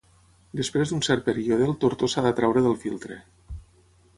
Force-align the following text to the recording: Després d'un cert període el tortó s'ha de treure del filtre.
Després 0.61 0.93
d'un 0.93 1.03
cert 1.07 1.27
període 1.27 1.67
el 1.73 1.75
tortó 1.85 2.09
s'ha 2.15 2.25
de 2.29 2.33
treure 2.41 2.65
del 2.69 2.77
filtre. 2.87 3.19